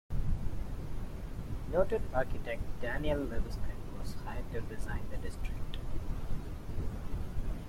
[1.71, 5.77] Noted architect Daniel Libeskind was hired to design the district.